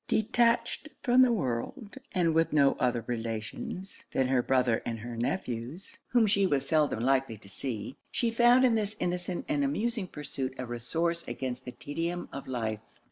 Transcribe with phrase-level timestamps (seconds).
[0.07, 5.99] Detached from the world, and with no other relations than her brother and her nephews,
[6.07, 10.55] whom she was seldom likely to see, she found in this innocent and amusing pursuit
[10.57, 12.79] a resource against the tedium of life.